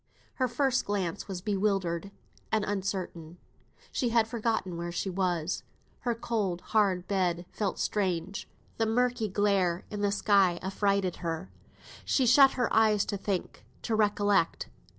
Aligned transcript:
Her 0.37 0.47
first 0.47 0.85
glance 0.85 1.27
was 1.27 1.41
bewildered 1.41 2.09
and 2.51 2.65
uncertain. 2.65 3.37
She 3.91 4.09
had 4.09 4.27
forgotten 4.27 4.75
where 4.75 4.91
she 4.91 5.11
was. 5.11 5.61
Her 5.99 6.15
cold, 6.15 6.61
hard 6.61 7.07
bed 7.07 7.45
felt 7.51 7.77
strange; 7.77 8.49
the 8.77 8.87
murky 8.87 9.27
glare 9.29 9.85
in 9.91 10.01
the 10.01 10.11
sky 10.11 10.57
affrighted 10.63 11.17
her. 11.17 11.51
She 12.03 12.25
shut 12.25 12.53
her 12.53 12.73
eyes 12.73 13.05
to 13.05 13.15
think, 13.15 13.63
to 13.83 13.93
recollect. 13.95 14.69